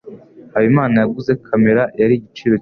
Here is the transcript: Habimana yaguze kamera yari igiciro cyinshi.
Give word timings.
Habimana 0.53 0.95
yaguze 1.01 1.31
kamera 1.45 1.83
yari 1.99 2.13
igiciro 2.15 2.53
cyinshi. 2.53 2.59